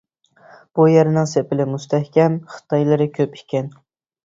[0.79, 3.73] بۇ يەرنىڭ سېپىلى مۇستەھكەم، خىتايلىرى كۆپ ئىكەن.